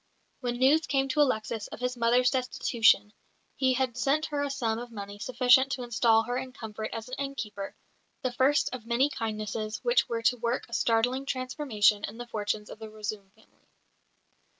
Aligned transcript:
When 0.39 0.57
news 0.57 0.87
came 0.87 1.09
to 1.09 1.21
Alexis 1.21 1.67
of 1.67 1.79
his 1.79 1.95
mother's 1.95 2.31
destitution 2.31 3.13
he 3.55 3.75
had 3.75 3.95
sent 3.95 4.25
her 4.25 4.41
a 4.41 4.49
sum 4.49 4.79
of 4.79 4.91
money 4.91 5.19
sufficient 5.19 5.73
to 5.73 5.83
install 5.83 6.23
her 6.23 6.37
in 6.37 6.53
comfort 6.53 6.89
as 6.91 7.07
an 7.07 7.13
innkeeper: 7.19 7.75
the 8.23 8.31
first 8.33 8.73
of 8.73 8.83
many 8.87 9.11
kindnesses 9.11 9.77
which 9.83 10.09
were 10.09 10.23
to 10.23 10.37
work 10.37 10.67
a 10.67 10.73
startling 10.73 11.27
transformation 11.27 12.03
in 12.05 12.17
the 12.17 12.25
fortunes 12.25 12.71
of 12.71 12.79
the 12.79 12.89
Razoum 12.89 13.29
family. 13.35 13.69